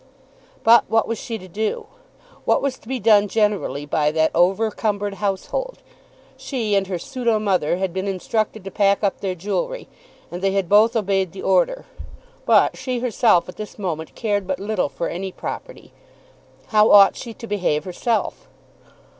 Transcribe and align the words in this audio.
But 0.63 0.85
what 0.87 1.07
was 1.07 1.19
she 1.19 1.37
to 1.37 1.47
do? 1.47 1.85
What 2.43 2.59
was 2.59 2.79
to 2.79 2.87
be 2.87 2.97
done 2.99 3.27
generally 3.27 3.85
by 3.85 4.09
that 4.09 4.31
over 4.33 4.71
cumbered 4.71 5.13
household? 5.21 5.83
She 6.35 6.73
and 6.73 6.87
her 6.87 6.97
pseudo 6.97 7.37
mother 7.37 7.77
had 7.77 7.93
been 7.93 8.07
instructed 8.07 8.63
to 8.63 8.71
pack 8.71 9.03
up 9.03 9.19
their 9.21 9.35
jewellery, 9.35 9.87
and 10.31 10.41
they 10.41 10.53
had 10.53 10.67
both 10.67 10.95
obeyed 10.95 11.33
the 11.33 11.43
order. 11.43 11.85
But 12.47 12.77
she 12.77 12.97
herself 12.97 13.47
at 13.47 13.57
this 13.57 13.77
moment 13.77 14.15
cared 14.15 14.47
but 14.47 14.59
little 14.59 14.89
for 14.89 15.07
any 15.07 15.31
property. 15.31 15.93
How 16.69 16.89
ought 16.89 17.15
she 17.15 17.35
to 17.35 17.45
behave 17.45 17.83
herself? 17.83 18.47